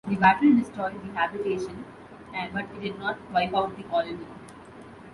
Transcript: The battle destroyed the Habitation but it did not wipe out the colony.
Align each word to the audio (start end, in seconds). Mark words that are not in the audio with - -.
The 0.07 0.15
battle 0.15 0.55
destroyed 0.55 0.95
the 1.03 1.13
Habitation 1.15 1.85
but 2.51 2.65
it 2.71 2.81
did 2.81 2.97
not 2.97 3.19
wipe 3.31 3.53
out 3.53 3.77
the 3.77 3.83
colony. 3.83 4.25